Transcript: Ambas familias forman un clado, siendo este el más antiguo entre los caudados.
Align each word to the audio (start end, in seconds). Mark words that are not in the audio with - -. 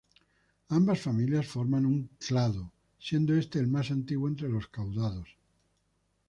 Ambas 0.69 0.99
familias 0.99 1.45
forman 1.45 1.85
un 1.85 2.09
clado, 2.17 2.71
siendo 2.97 3.35
este 3.35 3.59
el 3.59 3.67
más 3.67 3.91
antiguo 3.91 4.27
entre 4.29 4.49
los 4.49 4.67
caudados. 4.67 5.29